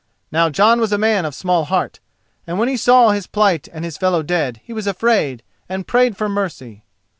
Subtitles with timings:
[0.31, 1.99] Now Jon was a man of small heart,
[2.47, 6.17] and when he saw his plight and his fellow dead he was afraid, and prayed
[6.17, 6.85] for mercy.